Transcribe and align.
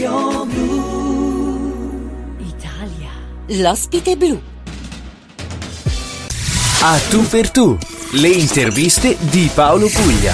Radio 0.00 0.46
Blu. 0.46 2.36
Italia. 2.38 3.10
L'ospite 3.48 4.16
blu. 4.16 4.40
A 6.82 6.98
tu 7.10 7.28
per 7.28 7.50
tu. 7.50 7.76
Le 8.12 8.28
interviste 8.28 9.18
di 9.30 9.50
Paolo 9.54 9.88
Puglia. 9.88 10.32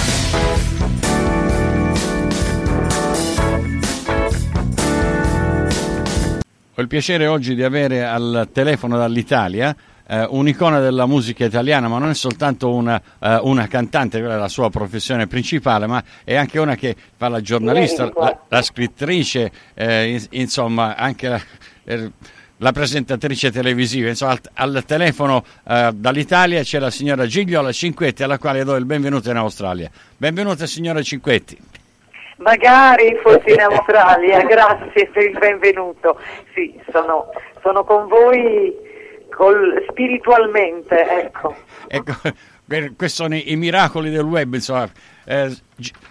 Ho 6.73 6.81
il 6.81 6.87
piacere 6.87 7.27
oggi 7.27 7.53
di 7.53 7.63
avere 7.63 8.05
al 8.05 8.47
telefono 8.53 8.95
dall'Italia 8.95 9.75
eh, 10.07 10.25
un'icona 10.29 10.79
della 10.79 11.05
musica 11.05 11.45
italiana, 11.45 11.87
ma 11.87 11.97
non 11.99 12.09
è 12.09 12.13
soltanto 12.13 12.73
una, 12.73 13.01
eh, 13.19 13.39
una, 13.41 13.67
cantante, 13.67 14.19
quella 14.19 14.35
è 14.35 14.39
la 14.39 14.47
sua 14.47 14.69
professione 14.69 15.27
principale, 15.27 15.85
ma 15.85 16.01
è 16.23 16.35
anche 16.35 16.59
una 16.59 16.75
che 16.75 16.95
fa 17.15 17.27
la 17.27 17.41
giornalista, 17.41 18.09
la, 18.15 18.39
la 18.47 18.61
scrittrice, 18.61 19.51
eh, 19.73 20.21
insomma 20.31 20.95
anche 20.95 21.27
la, 21.27 21.41
eh, 21.83 22.11
la, 22.57 22.71
presentatrice 22.71 23.51
televisiva. 23.51 24.07
Insomma, 24.07 24.31
al, 24.53 24.75
al 24.75 24.85
telefono 24.85 25.43
eh, 25.67 25.91
dall'Italia 25.93 26.61
c'è 26.63 26.79
la 26.79 26.89
signora 26.89 27.25
Gigliola 27.25 27.71
Cinquetti, 27.71 28.23
alla 28.23 28.37
quale 28.37 28.63
do 28.63 28.75
il 28.75 28.85
benvenuto 28.85 29.29
in 29.29 29.37
Australia. 29.37 29.89
Benvenuta 30.15 30.65
signora 30.65 31.01
Cinquetti. 31.01 31.57
Magari 32.37 33.17
fossi 33.21 33.51
in 33.51 33.59
Australia, 33.69 34.41
grazie 34.43 35.07
per 35.11 35.23
il 35.23 35.37
benvenuto. 35.37 36.17
Sì, 36.53 36.79
sono, 36.91 37.29
sono 37.61 37.83
con 37.83 38.07
voi 38.07 38.85
col, 39.37 39.85
spiritualmente, 39.87 41.07
ecco. 41.07 41.55
ecco. 41.87 42.13
Questi 42.65 43.15
sono 43.21 43.35
i, 43.35 43.55
miracoli 43.55 44.09
del 44.09 44.25
web, 44.25 44.55
insomma. 44.55 44.89
Eh, 45.25 45.55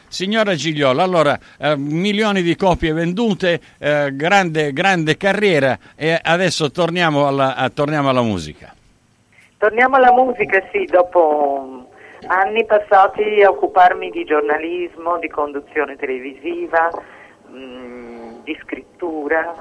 signora 0.09 0.55
Gigliola, 0.55 1.02
allora, 1.02 1.39
eh, 1.59 1.77
milioni 1.77 2.41
di 2.41 2.55
copie 2.57 2.93
vendute, 2.93 3.61
eh, 3.79 4.11
grande, 4.15 4.73
grande, 4.73 5.16
carriera 5.16 5.77
e 5.97 6.18
adesso 6.23 6.71
torniamo 6.71 7.27
alla, 7.27 7.57
a, 7.57 7.68
torniamo 7.68 8.09
alla 8.09 8.23
musica. 8.23 8.73
Torniamo 9.59 9.96
alla 9.96 10.13
musica, 10.13 10.63
sì, 10.73 10.85
dopo 10.85 11.88
anni 12.29 12.65
passati 12.65 13.43
a 13.43 13.51
occuparmi 13.51 14.09
di 14.11 14.24
giornalismo, 14.24 15.18
di 15.18 15.29
conduzione 15.29 15.96
televisiva, 15.96 16.88
mh, 17.49 17.59
mm, 17.59 18.33
di 18.45 18.59
scrittura 18.63 19.55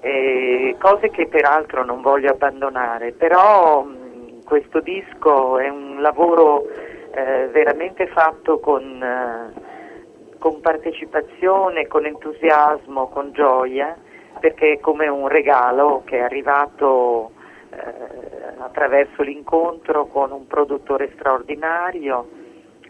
eh, 0.00 0.76
cose 0.78 1.10
che 1.10 1.26
peraltro 1.26 1.84
non 1.84 2.00
voglio 2.00 2.30
abbandonare, 2.30 3.12
però 3.12 3.82
mh, 3.82 4.44
questo 4.44 4.80
disco 4.80 5.58
è 5.58 5.68
un 5.68 6.00
lavoro 6.00 6.64
eh, 7.12 7.48
veramente 7.48 8.06
fatto 8.06 8.58
con, 8.60 9.02
eh, 9.02 10.38
con, 10.38 10.60
partecipazione, 10.60 11.86
con 11.86 12.06
entusiasmo, 12.06 13.08
con 13.08 13.32
gioia, 13.32 13.96
perché 14.38 14.72
è 14.72 14.80
come 14.80 15.06
un 15.08 15.28
regalo 15.28 16.02
che 16.04 16.18
è 16.18 16.22
arrivato 16.22 17.32
eh, 17.70 18.54
attraverso 18.58 19.22
l'incontro 19.22 20.06
con 20.06 20.32
un 20.32 20.46
produttore 20.46 21.10
straordinario, 21.14 22.28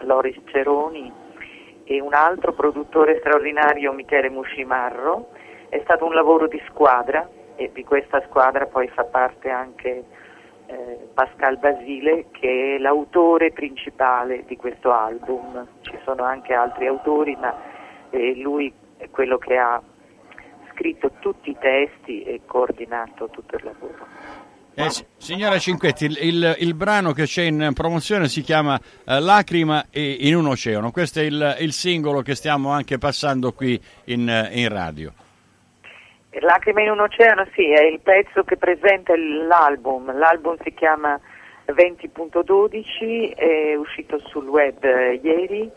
Loris 0.03 0.39
Ceroni, 0.47 1.13
e 1.85 2.01
un 2.01 2.15
altro 2.15 2.53
produttore 2.53 3.19
straordinario, 3.19 3.93
Michele 3.93 4.31
Muscimarro, 4.31 5.31
è 5.71 5.81
stato 5.85 6.05
un 6.05 6.13
lavoro 6.13 6.47
di 6.47 6.61
squadra 6.69 7.27
e 7.57 7.71
di 7.73 7.85
questa 7.85 8.23
squadra 8.27 8.67
poi 8.67 8.89
fa 8.89 9.05
parte 9.05 9.51
anche 9.51 10.05
eh, 10.67 11.09
Pascal 11.15 11.59
Basile 11.59 12.27
che 12.33 12.77
è 12.77 12.79
l'autore 12.79 13.53
principale 13.53 14.45
di 14.47 14.57
questo 14.57 14.93
album. 14.93 15.67
Ci 15.81 15.97
sono 16.05 16.25
anche 16.25 16.53
altri 16.53 16.87
autori 16.87 17.37
ma 17.37 17.55
eh, 18.11 18.37
lui 18.37 18.73
è 18.97 19.09
quello 19.11 19.39
che 19.39 19.57
ha 19.57 19.81
scritto 20.73 21.13
tutti 21.21 21.51
i 21.51 21.57
testi 21.59 22.23
e 22.23 22.41
coordinato 22.47 23.29
tutto 23.31 23.57
il 23.57 23.65
lavoro. 23.65 24.07
Eh, 24.75 24.89
signora 25.17 25.59
Cinquetti, 25.59 26.05
il, 26.07 26.19
il, 26.21 26.57
il, 26.61 26.75
brano 26.75 27.13
che 27.13 27.25
c'è 27.25 27.43
in 27.43 27.73
promozione 27.75 28.29
si 28.29 28.41
chiama 28.41 28.81
eh, 29.05 29.21
Lacrima 29.21 29.85
in 29.93 30.37
un 30.37 30.47
oceano. 30.47 30.91
Questo 30.91 31.21
è 31.21 31.25
il, 31.25 31.57
il, 31.61 31.73
singolo 31.73 32.23
che 32.23 32.35
stiamo 32.35 32.71
anche 32.71 32.97
passando 32.97 33.53
qui 33.53 33.79
in, 34.05 34.49
in 34.53 34.69
radio. 34.69 35.13
Lacrime 36.33 36.83
in 36.83 36.91
un 36.91 37.01
oceano, 37.01 37.47
sì, 37.55 37.73
è 37.73 37.83
il 37.83 38.01
pezzo 38.01 38.45
che 38.45 38.57
presenta 38.57 39.15
l'album. 39.17 40.17
L'album 40.17 40.57
si 40.63 40.73
chiama 40.73 41.19
20.12, 41.67 43.35
è 43.35 43.75
uscito 43.75 44.19
sul 44.27 44.47
web 44.47 44.83
eh, 44.85 45.21
ieri 45.23 45.71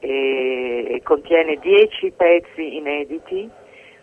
e 0.00 1.00
contiene 1.02 1.56
10 1.56 2.10
pezzi 2.10 2.76
inediti 2.76 3.48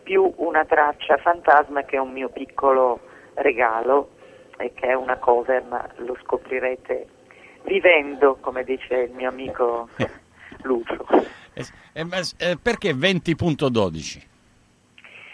più 0.02 0.34
una 0.38 0.66
traccia 0.66 1.18
fantasma 1.18 1.84
che 1.84 1.98
è 1.98 2.00
un 2.00 2.12
mio 2.12 2.30
piccolo 2.30 3.02
regalo 3.36 4.10
e 4.58 4.74
che 4.74 4.88
è 4.88 4.94
una 4.94 5.18
cover, 5.18 5.64
ma 5.70 5.88
lo 5.98 6.18
scoprirete 6.24 7.06
vivendo, 7.66 8.38
come 8.42 8.64
dice 8.64 8.96
il 8.96 9.12
mio 9.12 9.30
amico 9.30 9.90
Lucio. 10.64 11.06
Eh, 11.54 11.66
eh, 11.94 12.58
perché 12.62 12.94
20.12? 12.94 14.30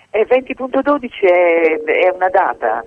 E 0.09 0.25
20.12 0.25 1.09
è, 1.21 1.81
è 1.83 2.09
una 2.13 2.29
data, 2.29 2.83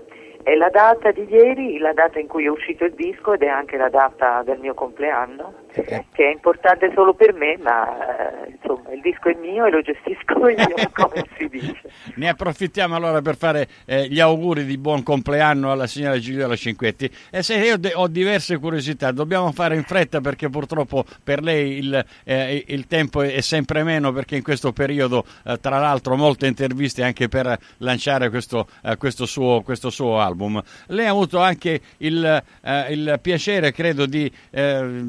è 0.51 0.57
la 0.57 0.69
data 0.69 1.13
di 1.13 1.25
ieri, 1.31 1.79
la 1.79 1.93
data 1.93 2.19
in 2.19 2.27
cui 2.27 2.45
è 2.45 2.49
uscito 2.49 2.85
il 2.85 2.95
disco 2.95 3.35
ed 3.35 3.43
è 3.43 3.47
anche 3.47 3.77
la 3.77 3.89
data 3.89 4.43
del 4.43 4.59
mio 4.59 4.75
compleanno, 4.75 5.55
eh. 5.73 6.07
che 6.11 6.25
è 6.27 6.33
importante 6.33 6.91
solo 6.93 7.15
per 7.15 7.33
me, 7.35 7.57
ma 7.59 8.43
eh, 8.43 8.51
insomma 8.51 8.91
il 8.91 9.01
disco 9.01 9.29
è 9.29 9.37
mio 9.37 9.67
e 9.67 9.71
lo 9.71 9.81
gestisco 9.81 10.49
io, 10.51 10.91
come 10.93 11.25
si 11.39 11.47
dice. 11.49 11.83
Ne 12.17 12.29
approfittiamo 12.29 12.97
allora 12.97 13.23
per 13.23 13.37
fare 13.37 13.69
eh, 13.87 14.09
gli 14.09 14.19
auguri 14.19 14.65
di 14.65 14.77
buon 14.77 15.05
compleanno 15.05 15.71
alla 15.71 15.87
signora 15.87 16.19
Gigliola 16.19 16.57
Cinquetti. 16.57 17.09
E 17.31 17.45
se 17.45 17.55
io 17.55 17.79
de- 17.79 17.93
ho 17.95 18.09
diverse 18.09 18.59
curiosità, 18.59 19.13
dobbiamo 19.13 19.53
fare 19.53 19.77
in 19.77 19.85
fretta 19.85 20.21
perché 20.21 20.49
purtroppo 20.49 21.05
per 21.23 21.43
lei 21.43 21.79
il, 21.79 22.05
eh, 22.25 22.65
il 22.67 22.89
tempo 22.89 23.23
è 23.23 23.41
sempre 23.41 23.85
meno 23.85 24.11
perché 24.11 24.35
in 24.35 24.43
questo 24.43 24.73
periodo, 24.73 25.25
eh, 25.45 25.61
tra 25.61 25.79
l'altro, 25.79 26.17
molte 26.17 26.49
interviste 26.49 27.05
anche 27.05 27.29
per 27.29 27.57
lanciare 27.77 28.31
questo, 28.31 28.67
eh, 28.83 28.97
questo, 28.97 29.27
suo, 29.27 29.61
questo 29.63 29.91
suo 29.91 30.19
album 30.19 30.40
album. 30.41 30.63
Lei 30.87 31.07
ha 31.07 31.11
avuto 31.11 31.41
anche 31.41 31.81
il, 31.99 32.43
eh, 32.63 32.93
il 32.93 33.19
piacere, 33.21 33.73
credo, 33.73 34.07
di, 34.07 34.31
eh, 34.51 35.03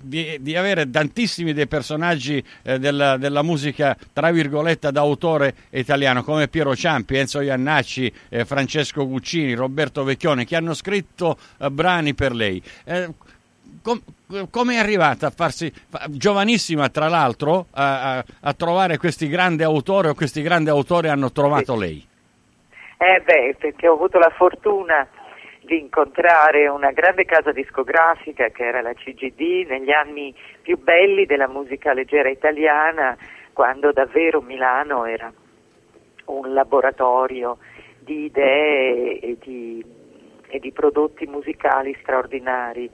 di, 0.00 0.38
di, 0.40 0.56
avere 0.56 0.88
tantissimi 0.88 1.52
dei 1.52 1.66
personaggi 1.66 2.42
eh, 2.62 2.78
della, 2.78 3.16
della, 3.16 3.42
musica, 3.42 3.96
tra 4.12 4.30
virgolette, 4.30 4.92
d'autore 4.92 5.54
italiano, 5.70 6.22
come 6.22 6.48
Piero 6.48 6.74
Ciampi, 6.76 7.16
Enzo 7.16 7.40
Iannacci, 7.40 8.12
eh, 8.28 8.44
Francesco 8.44 9.06
Guccini, 9.06 9.54
Roberto 9.54 10.04
Vecchione, 10.04 10.44
che 10.44 10.56
hanno 10.56 10.74
scritto 10.74 11.36
eh, 11.58 11.70
brani 11.70 12.14
per 12.14 12.32
lei. 12.32 12.62
Eh, 12.84 13.10
com- 13.82 14.02
come 14.48 14.74
è 14.74 14.78
arrivata 14.78 15.26
a 15.26 15.32
farsi, 15.34 15.72
giovanissima 16.10 16.88
tra 16.88 17.08
l'altro, 17.08 17.66
a, 17.72 18.18
a, 18.18 18.24
a, 18.42 18.52
trovare 18.54 18.96
questi 18.96 19.26
grandi 19.26 19.64
autori 19.64 20.06
o 20.06 20.14
questi 20.14 20.40
grandi 20.40 20.70
autori 20.70 21.08
hanno 21.08 21.32
trovato 21.32 21.74
lei? 21.74 22.06
Eh 23.02 23.22
beh, 23.22 23.56
perché 23.58 23.88
ho 23.88 23.94
avuto 23.94 24.18
la 24.18 24.28
fortuna 24.28 25.08
di 25.62 25.78
incontrare 25.78 26.68
una 26.68 26.90
grande 26.90 27.24
casa 27.24 27.50
discografica 27.50 28.48
che 28.48 28.62
era 28.62 28.82
la 28.82 28.92
CGD 28.92 29.66
negli 29.66 29.90
anni 29.90 30.34
più 30.60 30.76
belli 30.76 31.24
della 31.24 31.48
musica 31.48 31.94
leggera 31.94 32.28
italiana, 32.28 33.16
quando 33.54 33.90
davvero 33.90 34.42
Milano 34.42 35.06
era 35.06 35.32
un 36.26 36.52
laboratorio 36.52 37.56
di 38.00 38.24
idee 38.24 39.18
e 39.20 39.38
di, 39.40 39.82
e 40.48 40.58
di 40.58 40.70
prodotti 40.70 41.24
musicali 41.24 41.96
straordinari. 42.02 42.90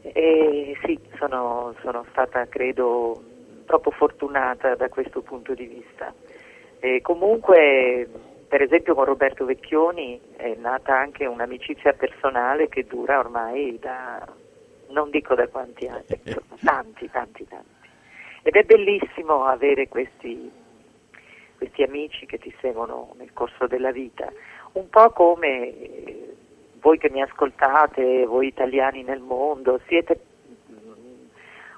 E 0.00 0.74
sì, 0.86 0.98
sono, 1.18 1.74
sono 1.82 2.06
stata 2.12 2.48
credo 2.48 3.22
troppo 3.66 3.90
fortunata 3.90 4.74
da 4.74 4.88
questo 4.88 5.20
punto 5.20 5.52
di 5.52 5.66
vista. 5.66 6.14
E 6.78 7.02
comunque 7.02 8.08
per 8.50 8.62
esempio 8.62 8.96
con 8.96 9.04
Roberto 9.04 9.44
Vecchioni 9.44 10.20
è 10.34 10.56
nata 10.56 10.98
anche 10.98 11.24
un'amicizia 11.24 11.92
personale 11.92 12.68
che 12.68 12.84
dura 12.84 13.20
ormai 13.20 13.78
da, 13.78 14.26
non 14.88 15.08
dico 15.10 15.36
da 15.36 15.46
quanti 15.46 15.86
anni, 15.86 16.04
insomma, 16.24 16.56
tanti, 16.60 17.08
tanti, 17.12 17.46
tanti. 17.46 17.88
Ed 18.42 18.56
è 18.56 18.64
bellissimo 18.64 19.44
avere 19.44 19.86
questi, 19.86 20.50
questi 21.56 21.84
amici 21.84 22.26
che 22.26 22.38
ti 22.38 22.52
seguono 22.60 23.14
nel 23.18 23.32
corso 23.32 23.68
della 23.68 23.92
vita, 23.92 24.28
un 24.72 24.90
po' 24.90 25.10
come 25.10 25.72
voi 26.80 26.98
che 26.98 27.08
mi 27.08 27.22
ascoltate, 27.22 28.26
voi 28.26 28.48
italiani 28.48 29.04
nel 29.04 29.20
mondo, 29.20 29.80
siete 29.86 30.18
mm, 30.72 31.24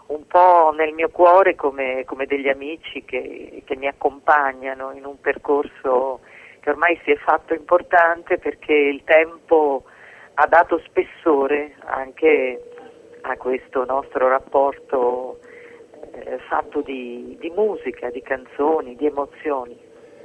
un 0.07 0.27
po' 0.27 0.73
nel 0.75 0.95
mio 0.95 1.11
cuore 1.11 1.55
come, 1.55 2.07
come 2.07 2.25
degli 2.25 2.49
amici 2.49 3.05
che, 3.05 3.63
che, 3.67 3.77
mi 3.77 3.89
accompagnano 3.89 4.93
in 4.93 5.05
un 5.05 5.21
percorso 5.21 6.21
che 6.63 6.71
ormai 6.71 6.99
si 7.03 7.11
è 7.11 7.17
fatto 7.17 7.55
importante 7.55 8.39
perché 8.39 8.73
il 8.73 9.03
tempo 9.05 9.83
ha 10.35 10.47
dato 10.47 10.79
spessore 10.87 11.75
anche 11.81 12.63
a 13.23 13.37
questo 13.37 13.85
nostro 13.85 14.29
rapporto 14.29 15.41
eh, 16.13 16.39
fatto 16.49 16.81
di, 16.81 17.37
di, 17.41 17.51
musica, 17.51 18.11
di 18.11 18.23
canzoni, 18.23 18.95
di 18.95 19.07
emozioni. 19.07 19.77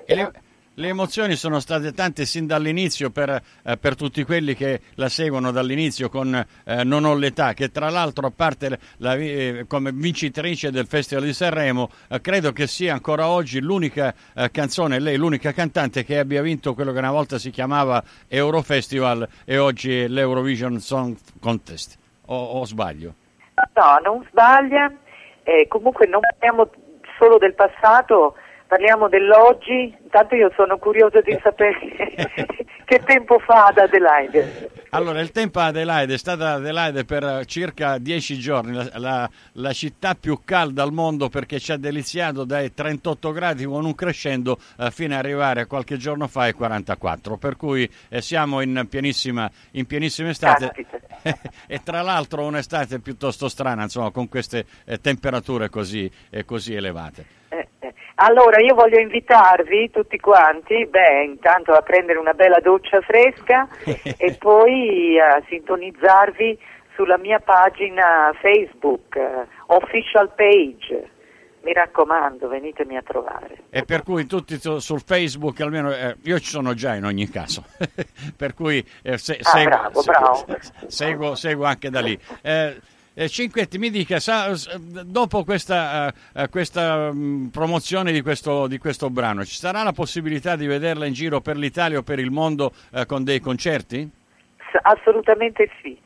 E 0.05 0.15
le, 0.15 0.31
le 0.79 0.89
emozioni 0.89 1.35
sono 1.35 1.59
state 1.59 1.91
tante 1.91 2.25
sin 2.25 2.45
dall'inizio 2.45 3.09
per, 3.09 3.41
eh, 3.63 3.77
per 3.77 3.95
tutti 3.95 4.23
quelli 4.23 4.53
che 4.53 4.81
la 4.95 5.09
seguono 5.09 5.51
dall'inizio 5.51 6.07
con 6.07 6.35
eh, 6.35 6.83
Non 6.83 7.03
ho 7.03 7.15
l'età, 7.15 7.53
che 7.53 7.71
tra 7.71 7.89
l'altro 7.89 8.27
a 8.27 8.31
parte 8.35 8.77
la, 8.97 9.15
eh, 9.15 9.65
come 9.67 9.91
vincitrice 9.91 10.69
del 10.69 10.85
Festival 10.85 11.23
di 11.23 11.33
Sanremo, 11.33 11.89
eh, 12.09 12.21
credo 12.21 12.51
che 12.51 12.67
sia 12.67 12.93
ancora 12.93 13.27
oggi 13.27 13.59
l'unica 13.59 14.13
eh, 14.35 14.51
canzone, 14.51 14.99
lei 14.99 15.17
l'unica 15.17 15.51
cantante 15.51 16.03
che 16.03 16.19
abbia 16.19 16.43
vinto 16.43 16.75
quello 16.75 16.91
che 16.91 16.99
una 16.99 17.11
volta 17.11 17.39
si 17.39 17.49
chiamava 17.49 18.03
Eurofestival 18.27 19.27
e 19.45 19.57
oggi 19.57 20.07
l'Eurovision 20.07 20.79
Song 20.79 21.17
Contest. 21.39 21.97
O, 22.27 22.35
o 22.35 22.65
sbaglio? 22.65 23.13
No, 23.73 23.97
non 24.03 24.23
sbaglia. 24.29 24.93
Eh, 25.41 25.67
comunque 25.67 26.05
non 26.05 26.19
parliamo 26.19 26.69
solo 27.17 27.39
del 27.39 27.55
passato, 27.55 28.35
parliamo 28.67 29.07
dell'oggi. 29.09 29.95
Intanto 30.03 30.35
io 30.35 30.51
sono 30.55 30.77
curioso 30.77 31.21
di 31.21 31.37
sapere 31.41 31.79
che 32.85 32.99
tempo 33.03 33.39
fa 33.39 33.65
ad 33.65 33.77
Adelaide. 33.77 34.69
Allora, 34.91 35.19
il 35.19 35.31
tempo 35.31 35.59
a 35.59 35.65
Adelaide 35.65 36.13
è 36.13 36.17
stata 36.17 36.53
Adelaide 36.53 37.03
per 37.03 37.43
circa 37.45 37.97
dieci 37.97 38.39
giorni, 38.39 38.73
la, 38.73 38.89
la, 38.93 39.29
la, 39.53 39.73
città 39.73 40.15
più 40.15 40.41
calda 40.45 40.83
al 40.83 40.93
mondo 40.93 41.27
perché 41.27 41.59
ci 41.59 41.73
ha 41.73 41.77
deliziato 41.77 42.45
dai 42.45 42.73
38 42.73 43.31
gradi 43.31 43.65
con 43.65 43.83
un 43.83 43.93
crescendo 43.93 44.57
eh, 44.77 44.89
fino 44.91 45.13
ad 45.13 45.19
arrivare 45.19 45.65
qualche 45.65 45.97
giorno 45.97 46.27
fa 46.27 46.43
ai 46.43 46.53
44, 46.53 47.37
per 47.37 47.57
cui 47.57 47.89
eh, 48.09 48.21
siamo 48.21 48.61
in 48.61 48.87
pienissima, 48.89 49.51
in 49.71 49.85
pienissima 49.85 50.29
estate 50.29 50.71
e 51.67 51.81
tra 51.83 52.01
l'altro 52.01 52.45
un'estate 52.45 52.99
piuttosto 52.99 53.49
strana, 53.49 53.83
insomma, 53.83 54.11
con 54.11 54.29
queste 54.29 54.65
eh, 54.85 54.99
temperature 55.01 55.69
così, 55.69 56.09
eh, 56.29 56.45
così 56.45 56.73
elevate. 56.73 57.25
Eh. 57.49 57.66
Allora 58.19 58.59
io 58.59 58.73
voglio 58.73 58.99
invitarvi 58.99 59.91
tutti 59.91 60.17
quanti, 60.19 60.87
beh, 60.87 61.23
intanto 61.23 61.73
a 61.73 61.81
prendere 61.81 62.17
una 62.17 62.33
bella 62.33 62.59
doccia 62.59 62.99
fresca 63.01 63.67
e 63.85 64.35
poi 64.39 65.19
a 65.19 65.43
sintonizzarvi 65.47 66.57
sulla 66.95 67.19
mia 67.19 67.39
pagina 67.39 68.31
Facebook, 68.41 69.15
uh, 69.15 69.45
official 69.67 70.33
page. 70.33 71.11
Mi 71.61 71.73
raccomando, 71.73 72.47
venitemi 72.47 72.97
a 72.97 73.03
trovare. 73.03 73.65
E 73.69 73.83
per 73.83 74.01
cui 74.01 74.25
tutti 74.25 74.57
sul 74.57 75.01
Facebook, 75.01 75.59
almeno 75.61 75.91
eh, 75.91 76.15
io 76.23 76.39
ci 76.39 76.49
sono 76.49 76.73
già 76.73 76.95
in 76.95 77.03
ogni 77.03 77.29
caso, 77.29 77.65
per 78.35 78.53
cui 78.55 78.83
eh, 79.03 79.17
se, 79.17 79.37
ah, 79.41 79.43
seguo, 79.43 79.69
bravo, 79.69 80.01
bravo. 80.01 80.45
Seguo, 80.87 81.35
seguo, 81.35 81.65
anche 81.65 81.89
da 81.89 81.99
lì. 81.99 82.17
Eh, 82.41 82.51
eh, 82.51 82.81
Cinquetti, 83.25 83.79
mi 83.79 83.89
dica, 83.89 84.19
sa, 84.19 84.53
dopo 85.03 85.43
questa, 85.43 86.13
uh, 86.35 86.49
questa 86.49 87.09
um, 87.09 87.49
promozione 87.51 88.11
di 88.11 88.21
questo, 88.21 88.67
di 88.67 88.77
questo, 88.77 89.09
brano, 89.09 89.43
ci 89.43 89.55
sarà 89.55 89.81
la 89.81 89.91
possibilità 89.91 90.55
di 90.55 90.67
vederla 90.67 91.07
in 91.07 91.13
giro 91.13 91.41
per 91.41 91.57
l'Italia 91.57 91.97
o 91.97 92.03
per 92.03 92.19
il 92.19 92.29
mondo 92.29 92.73
con 93.07 93.23
dei 93.23 93.39
concerti? 93.39 94.07
Assolutamente 94.83 95.67
sì, 95.81 95.97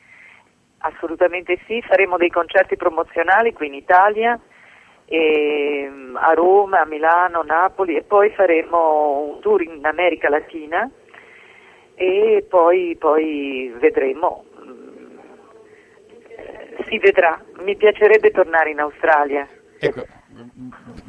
assolutamente 0.78 1.60
sì, 1.68 1.82
faremo 1.82 2.16
dei 2.16 2.30
concerti 2.30 2.78
promozionali 2.78 3.52
qui 3.52 3.68
in 3.68 3.74
Italia, 3.74 4.40
e, 5.06 5.90
um, 5.92 6.16
a 6.16 6.32
Roma, 6.32 6.80
a 6.80 6.86
Milano, 6.86 7.42
Napoli 7.42 7.98
e 7.98 8.04
poi 8.04 8.30
faremo 8.30 9.34
un 9.34 9.42
tour 9.42 9.62
in 9.62 9.86
America 9.86 10.30
Latina 10.30 10.90
e 11.96 12.46
poi, 12.50 12.96
poi 12.98 13.76
vedremo 13.78 14.46
si 16.92 17.00
vedrà. 17.00 17.42
Mi 17.64 17.78
piacerebbe 17.78 18.32
tornare 18.32 18.72
in 18.72 18.80
Australia. 18.80 19.48
Ecco, 19.80 20.06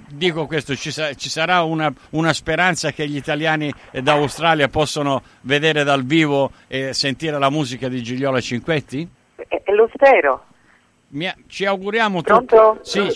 dico 0.09 0.47
questo, 0.47 0.77
ci, 0.77 0.93
sa- 0.93 1.13
ci 1.15 1.29
sarà 1.29 1.63
una, 1.63 1.93
una, 2.11 2.33
speranza 2.33 2.93
che 2.93 3.07
gli 3.09 3.17
italiani 3.17 3.73
d'Australia 3.91 4.69
possano 4.69 5.23
vedere 5.43 5.83
dal 5.83 6.05
vivo 6.05 6.53
e 6.69 6.95
sentire 6.95 7.39
la 7.39 7.51
musica 7.51 7.89
di 7.89 8.01
Gigliola 8.03 8.41
Cinquetti? 8.41 9.07
E, 9.37 9.63
e 9.65 9.75
lo 9.75 9.91
spero. 9.93 10.45
Mi, 11.09 11.31
ci 11.49 11.67
auguriamo 11.67 12.23
tutti. 12.23 12.47
Pronto? 12.47 12.79
Sì, 12.83 13.11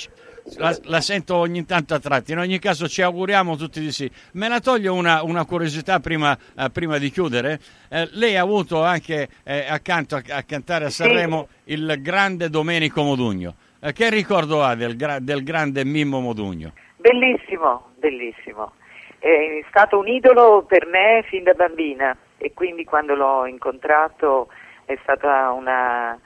la, 0.56 0.76
la, 0.84 1.00
sento 1.00 1.37
ogni 1.37 1.64
tanto 1.64 1.94
a 1.94 1.98
tratti. 1.98 2.32
In 2.32 2.38
ogni 2.38 2.58
caso 2.58 2.88
ci 2.88 3.02
auguriamo 3.02 3.56
tutti 3.56 3.81
di 3.81 3.90
sì. 3.90 4.10
Me 4.32 4.48
la 4.48 4.60
toglio 4.60 4.94
una, 4.94 5.22
una 5.22 5.44
curiosità 5.44 6.00
prima, 6.00 6.37
uh, 6.56 6.70
prima, 6.70 6.98
di 6.98 7.10
chiudere. 7.10 7.58
Uh, 7.90 8.08
lei 8.12 8.37
ha 8.37 8.43
avuto 8.43 8.82
anche 8.82 9.28
uh, 9.44 9.50
accanto 9.69 10.16
a, 10.16 10.22
a, 10.31 10.43
cantare 10.43 10.87
a 10.87 10.90
Sanremo 10.90 11.48
sì. 11.64 11.72
il 11.72 11.96
grande 12.00 12.48
Domenico 12.48 13.02
Modugno. 13.02 13.54
che 13.93 14.10
ricordo 14.10 14.62
ha 14.62 14.75
del, 14.75 14.96
del, 14.96 15.43
grande 15.43 15.84
Mimmo 15.84 16.20
Modugno? 16.20 16.72
Bellissimo, 16.96 17.90
bellissimo. 17.96 18.72
È 19.19 19.64
stato 19.69 19.99
un 19.99 20.08
idolo 20.08 20.64
per 20.66 20.87
me 20.87 21.25
fin 21.28 21.42
da 21.42 21.54
bambina 21.54 22.16
e 22.38 22.52
quindi 22.52 22.84
quando 22.84 23.14
l'ho 23.14 23.46
incontrato 23.46 24.49
è 24.84 24.96
stata 25.02 25.50
una, 25.50 26.19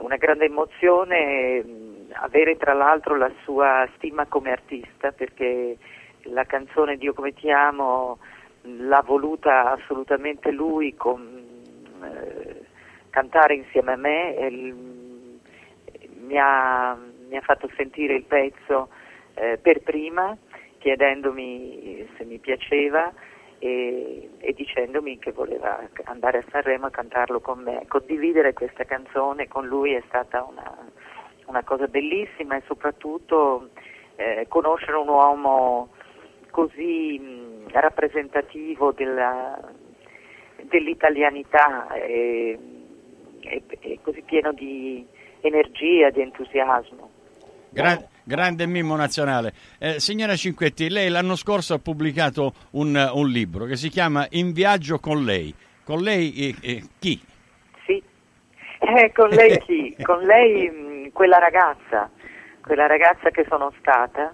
una 0.00 0.16
grande 0.16 0.46
emozione 0.46 1.64
avere 2.12 2.56
tra 2.56 2.72
l'altro 2.72 3.16
la 3.16 3.30
sua 3.44 3.88
stima 3.96 4.26
come 4.26 4.50
artista 4.50 5.12
perché 5.12 5.76
la 6.24 6.44
canzone 6.44 6.96
Dio 6.96 7.12
come 7.14 7.32
ti 7.32 7.50
amo 7.50 8.18
l'ha 8.62 9.02
voluta 9.02 9.70
assolutamente 9.70 10.50
lui 10.50 10.94
con, 10.94 11.42
eh, 12.02 12.64
cantare 13.10 13.54
insieme 13.54 13.92
a 13.92 13.96
me 13.96 14.36
e 14.36 14.50
l, 14.50 14.74
mi, 16.20 16.36
ha, 16.38 16.96
mi, 17.28 17.36
ha, 17.36 17.40
fatto 17.40 17.70
sentire 17.76 18.14
il 18.14 18.24
pezzo 18.24 18.90
eh, 19.34 19.58
per 19.60 19.82
prima 19.82 20.36
chiedendomi 20.78 22.08
se 22.16 22.24
mi 22.24 22.38
piaceva 22.38 23.12
e, 23.60 24.30
e, 24.38 24.52
dicendomi 24.54 25.18
che 25.18 25.32
voleva 25.32 25.86
andare 26.04 26.38
a 26.38 26.44
Sanremo 26.50 26.86
a 26.86 26.90
cantarlo 26.90 27.40
con 27.40 27.60
me. 27.60 27.84
Condividere 27.86 28.54
questa 28.54 28.84
canzone 28.84 29.48
con 29.48 29.66
lui 29.66 29.92
è 29.92 30.02
stata 30.08 30.42
una, 30.42 30.90
una 31.44 31.62
cosa 31.62 31.86
bellissima 31.86 32.56
e 32.56 32.62
soprattutto 32.66 33.68
eh, 34.16 34.46
conoscere 34.48 34.96
un 34.96 35.08
uomo 35.08 35.90
così 36.50 37.18
mh, 37.18 37.68
rappresentativo 37.72 38.92
della, 38.92 39.60
dell'italianità 40.62 41.92
e, 41.92 42.58
e, 43.40 43.62
e, 43.80 43.98
così 44.02 44.22
pieno 44.22 44.52
di 44.52 45.06
energia, 45.42 46.08
di 46.08 46.22
entusiasmo. 46.22 47.10
Gra- 47.68 48.08
grande 48.30 48.64
mimo 48.66 48.94
nazionale. 48.94 49.52
Eh, 49.80 49.98
signora 49.98 50.36
Cinquetti, 50.36 50.88
lei 50.88 51.08
l'anno 51.08 51.34
scorso 51.34 51.74
ha 51.74 51.78
pubblicato 51.80 52.52
un, 52.72 53.10
un, 53.12 53.28
libro 53.28 53.64
che 53.64 53.74
si 53.74 53.88
chiama 53.88 54.24
In 54.30 54.52
viaggio 54.52 55.00
con 55.00 55.24
lei. 55.24 55.52
Con 55.82 55.98
lei 55.98 56.32
eh, 56.32 56.54
eh, 56.62 56.82
chi? 57.00 57.20
Sì, 57.84 58.00
eh, 58.78 59.10
con 59.12 59.30
lei 59.30 59.58
chi? 59.58 59.96
con 60.00 60.22
lei 60.22 60.70
mh, 60.70 61.10
quella 61.10 61.38
ragazza, 61.38 62.08
quella 62.62 62.86
ragazza 62.86 63.30
che 63.30 63.44
sono 63.48 63.72
stata, 63.80 64.32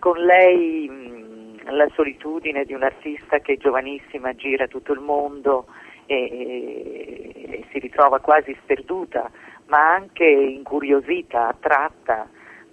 con 0.00 0.18
lei 0.18 0.88
mh, 0.88 1.70
la 1.70 1.86
solitudine 1.94 2.64
di 2.64 2.74
un'artista 2.74 3.38
che 3.38 3.56
giovanissima 3.56 4.34
gira 4.34 4.66
tutto 4.66 4.92
il 4.92 5.00
mondo 5.00 5.66
e, 6.06 6.16
e, 6.16 7.32
e 7.34 7.64
si 7.70 7.78
ritrova 7.78 8.18
quasi 8.18 8.56
sperduta, 8.62 9.30
ma 9.66 9.94
anche 9.94 10.24
incuriosita, 10.24 11.46
attratta 11.46 12.28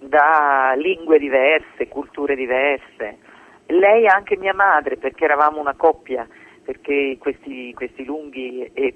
da 0.08 0.74
lingue 0.76 1.18
diverse, 1.18 1.88
culture 1.88 2.34
diverse. 2.34 3.18
Lei 3.66 4.04
è 4.04 4.08
anche 4.08 4.36
mia 4.36 4.54
madre 4.54 4.96
perché 4.96 5.24
eravamo 5.24 5.60
una 5.60 5.74
coppia, 5.74 6.26
perché 6.62 7.16
questi, 7.18 7.72
questi 7.74 8.04
lunghi 8.04 8.70
e 8.72 8.94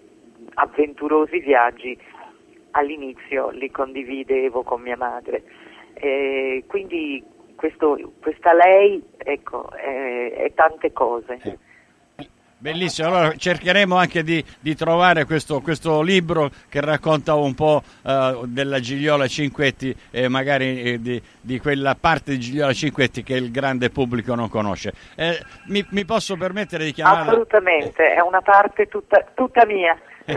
avventurosi 0.54 1.38
viaggi 1.40 1.98
all'inizio 2.72 3.50
li 3.50 3.70
condividevo 3.70 4.62
con 4.62 4.80
mia 4.82 4.96
madre. 4.96 5.42
E 5.94 6.64
quindi 6.66 7.24
questo, 7.56 7.98
questa 8.20 8.52
lei 8.52 9.02
ecco, 9.16 9.70
è, 9.72 10.32
è 10.32 10.54
tante 10.54 10.92
cose. 10.92 11.38
Bellissimo, 12.60 13.06
allora 13.06 13.32
cercheremo 13.36 13.96
anche 13.96 14.24
di, 14.24 14.44
di 14.58 14.74
trovare 14.74 15.26
questo, 15.26 15.60
questo, 15.60 16.02
libro 16.02 16.50
che 16.68 16.80
racconta 16.80 17.34
un 17.34 17.54
po' 17.54 17.80
uh, 18.02 18.46
della 18.46 18.80
Gigliola 18.80 19.28
Cinquetti 19.28 19.94
e 20.10 20.26
magari 20.26 20.82
eh, 20.82 21.00
di, 21.00 21.22
di, 21.40 21.60
quella 21.60 21.94
parte 21.94 22.32
di 22.32 22.40
Gigliola 22.40 22.72
Cinquetti 22.72 23.22
che 23.22 23.34
il 23.34 23.52
grande 23.52 23.90
pubblico 23.90 24.34
non 24.34 24.48
conosce. 24.48 24.92
Eh, 25.14 25.40
mi, 25.66 25.86
mi, 25.90 26.04
posso 26.04 26.36
permettere 26.36 26.84
di 26.84 26.92
chiamarla? 26.92 27.30
Assolutamente, 27.30 28.14
è 28.14 28.20
una 28.20 28.40
parte 28.40 28.86
tutta, 28.86 29.24
tutta 29.34 29.64
mia. 29.64 29.96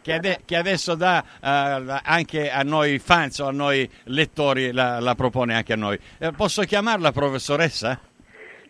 che, 0.00 0.12
ade- 0.12 0.42
che, 0.44 0.54
adesso 0.54 0.94
dà 0.94 1.24
uh, 1.40 1.98
anche 2.04 2.52
a 2.52 2.62
noi 2.62 3.00
fans 3.00 3.40
o 3.40 3.48
a 3.48 3.52
noi 3.52 3.90
lettori, 4.04 4.70
la, 4.70 5.00
la 5.00 5.16
propone 5.16 5.56
anche 5.56 5.72
a 5.72 5.76
noi. 5.76 5.98
Eh, 6.18 6.30
posso 6.30 6.62
chiamarla 6.62 7.10
professoressa? 7.10 7.98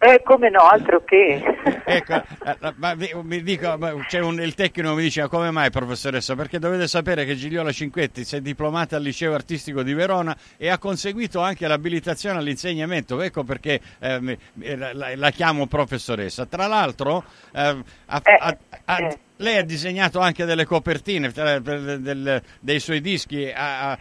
Eh, 0.01 0.23
come 0.23 0.49
no, 0.49 0.61
altro 0.61 1.03
che. 1.05 1.43
ecco, 1.85 2.15
eh, 2.15 2.75
ma 2.77 2.95
mi 2.95 3.43
dico, 3.43 3.77
c'è 4.07 4.21
un, 4.21 4.41
il 4.41 4.55
tecnico 4.55 4.95
mi 4.95 5.03
dice, 5.03 5.27
come 5.27 5.51
mai 5.51 5.71
professoressa? 5.71 6.37
Perché 6.37 6.61
dovete 6.61 6.87
sapere 6.87 7.25
che 7.25 7.35
Gigliola 7.35 7.73
Cinquetti 7.73 8.25
si 8.25 8.37
è 8.37 8.41
diplomata 8.41 8.95
al 8.95 9.03
liceo 9.03 9.35
artistico 9.35 9.83
di 9.83 9.95
Verona 9.95 10.37
e 10.57 10.69
ha 10.69 10.79
conseguito 10.79 11.41
anche 11.41 11.67
l'abilitazione 11.67 12.39
all'insegnamento, 12.39 13.21
ecco 13.21 13.43
perché 13.43 13.81
eh, 13.99 14.39
la, 14.77 15.17
la, 15.17 15.31
chiamo 15.31 15.67
professoressa. 15.67 16.47
Tra 16.47 16.69
l'altro, 16.69 17.25
eh, 17.53 17.61
ha, 17.61 17.83
ha, 18.07 18.57
ha, 18.85 19.03
eh. 19.03 19.19
lei 19.39 19.57
ha 19.57 19.65
disegnato 19.65 20.21
anche 20.21 20.45
delle 20.45 20.65
copertine 20.65 21.33
del, 21.33 22.41
dei 22.61 22.79
suoi 22.79 23.01
dischi, 23.01 23.51
ha, 23.53 23.99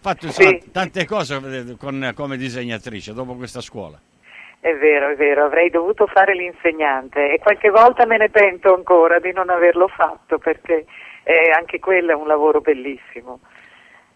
fatto 0.00 0.26
insomma, 0.26 0.48
sì. 0.48 0.70
tante 0.72 1.04
cose 1.06 1.36
eh, 1.36 1.76
con, 1.76 2.10
come 2.16 2.36
disegnatrice 2.36 3.12
dopo 3.12 3.36
questa 3.36 3.60
scuola. 3.60 4.00
È 4.58 4.74
vero, 4.74 5.10
è 5.10 5.16
vero, 5.16 5.44
avrei 5.44 5.70
dovuto 5.70 6.06
fare 6.06 6.34
l'insegnante 6.34 7.32
e 7.32 7.38
qualche 7.38 7.70
volta 7.70 8.04
me 8.04 8.16
ne 8.16 8.30
pento 8.30 8.74
ancora 8.74 9.20
di 9.20 9.32
non 9.32 9.48
averlo 9.48 9.86
fatto 9.86 10.38
perché 10.38 10.86
eh, 11.22 11.50
anche 11.56 11.78
quello 11.78 12.12
è 12.12 12.14
un 12.14 12.26
lavoro 12.26 12.60
bellissimo. 12.60 13.40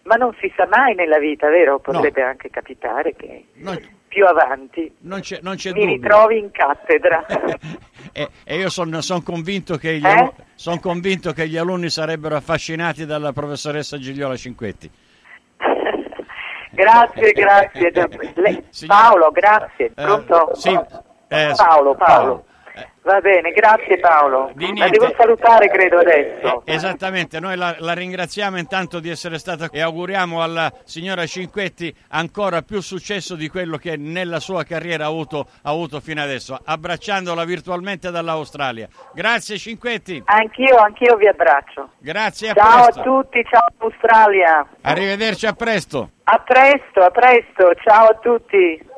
Ma 0.03 0.15
non 0.15 0.35
si 0.39 0.51
sa 0.55 0.67
mai 0.67 0.95
nella 0.95 1.19
vita, 1.19 1.47
vero? 1.47 1.79
Potrebbe 1.79 2.21
no. 2.21 2.27
anche 2.27 2.49
capitare 2.49 3.15
che 3.15 3.45
non, 3.55 3.79
più 4.07 4.25
avanti 4.25 4.93
non 5.01 5.21
c'è, 5.21 5.39
non 5.41 5.55
c'è 5.55 5.71
mi 5.71 5.81
dubbio. 5.81 5.95
ritrovi 5.95 6.37
in 6.37 6.51
cattedra. 6.51 7.25
e, 8.11 8.27
e, 8.43 8.57
io 8.57 8.69
sono 8.69 8.99
son 9.01 9.23
convinto, 9.23 9.79
eh? 9.79 10.33
son 10.55 10.79
convinto 10.81 11.31
che 11.31 11.47
gli 11.47 11.55
alunni 11.55 11.89
sarebbero 11.89 12.35
affascinati 12.35 13.05
dalla 13.05 13.31
professoressa 13.31 13.97
Gigliola 13.97 14.35
Cinquetti. 14.35 14.89
Grazie, 16.81 17.31
grazie. 17.33 17.91
Paolo, 18.87 19.29
grazie. 19.31 19.85
Eh, 19.85 19.91
Pronto? 19.93 20.49
Sì, 20.53 20.79
eh, 21.27 21.53
Paolo, 21.55 21.95
Paolo. 21.95 22.45
Va 23.03 23.19
bene, 23.19 23.49
grazie 23.51 23.97
Paolo. 23.99 24.51
La 24.75 24.87
devo 24.89 25.11
salutare 25.17 25.69
credo 25.69 25.99
adesso. 25.99 26.61
Eh, 26.65 26.73
esattamente, 26.75 27.39
noi 27.39 27.57
la, 27.57 27.75
la, 27.79 27.93
ringraziamo 27.93 28.59
intanto 28.59 28.99
di 28.99 29.09
essere 29.09 29.39
stata 29.39 29.69
e 29.71 29.81
auguriamo 29.81 30.43
alla 30.43 30.71
signora 30.83 31.25
Cinquetti 31.25 31.93
ancora 32.09 32.61
più 32.61 32.79
successo 32.79 33.33
di 33.35 33.49
quello 33.49 33.77
che 33.77 33.97
nella 33.97 34.39
sua 34.39 34.63
carriera 34.63 35.05
ha 35.05 35.07
avuto, 35.07 35.47
ha 35.63 35.71
avuto 35.71 35.99
fino 35.99 36.21
adesso, 36.21 36.59
abbracciandola 36.63 37.43
virtualmente 37.43 38.11
dall'Australia. 38.11 38.87
Grazie 39.15 39.57
Cinquetti. 39.57 40.21
Anch'io, 40.25 40.77
anch'io 40.77 41.15
vi 41.15 41.27
abbraccio. 41.27 41.89
Grazie, 41.97 42.51
a 42.51 42.53
ciao 42.53 42.83
presto. 42.83 42.99
a 42.99 43.03
tutti, 43.03 43.43
ciao 43.49 43.67
Australia. 43.79 44.67
Arrivederci, 44.81 45.47
a 45.47 45.53
presto. 45.53 46.11
A 46.25 46.37
presto, 46.37 47.01
a 47.01 47.09
presto, 47.09 47.73
ciao 47.83 48.09
a 48.09 48.17
tutti. 48.21 48.89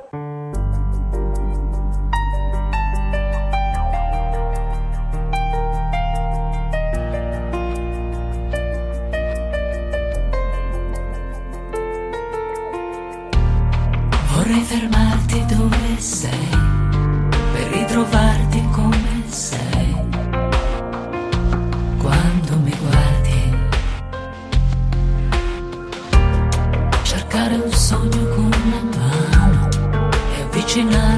Fermarti 14.73 15.45
dove 15.45 15.99
sei, 15.99 16.49
per 17.53 17.67
ritrovarti 17.73 18.67
come 18.71 19.23
sei. 19.27 19.95
Quando 21.97 22.57
mi 22.63 22.75
guardi, 22.81 23.55
cercare 27.03 27.53
un 27.53 27.71
sogno 27.71 28.25
con 28.33 28.49
la 28.49 28.97
mano 28.97 29.69
e 30.35 30.41
avvicinarlo 30.41 31.12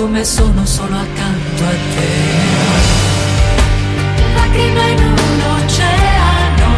come 0.00 0.24
sono 0.24 0.64
solo 0.64 0.94
accanto 0.96 1.64
a 1.64 1.74
te. 1.94 2.08
Lacrima 4.34 4.84
in 4.94 4.98
un 4.98 5.40
oceano, 5.58 6.70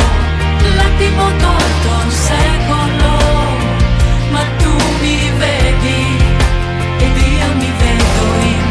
l'attimo 0.76 1.24
tolto 1.44 1.88
un 2.02 2.10
secolo, 2.10 3.12
ma 4.32 4.42
tu 4.56 4.74
mi 5.02 5.30
vedi 5.36 6.02
ed 7.04 7.16
io 7.16 7.48
mi 7.56 7.70
vedo 7.78 8.24
in 8.52 8.68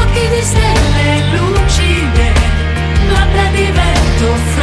occhi 0.00 0.28
di 0.34 0.42
stelle 0.42 1.08
lucide, 1.34 2.32
labbra 3.08 3.46
di 3.54 3.70
vento 3.72 4.55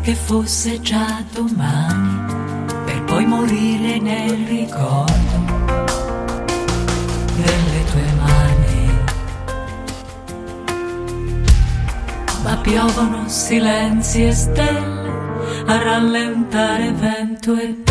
Che 0.00 0.14
fosse 0.14 0.80
già 0.80 1.22
domani, 1.34 2.24
per 2.86 3.04
poi 3.04 3.26
morire 3.26 3.98
nel 3.98 4.46
ricordo 4.46 5.36
delle 7.36 7.84
tue 7.90 8.12
mani. 8.16 8.90
Ma 12.42 12.56
piovono 12.56 13.28
silenzi 13.28 14.24
e 14.24 14.32
stelle 14.32 15.10
a 15.66 15.76
rallentare 15.82 16.90
vento 16.92 17.54
e 17.54 17.87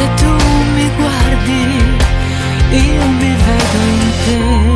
Se 0.00 0.06
tu 0.16 0.32
mi 0.76 0.88
guardi, 0.96 1.62
io 2.70 3.06
mi 3.18 3.32
vedo 3.44 3.80
in 3.92 4.10
te. 4.24 4.69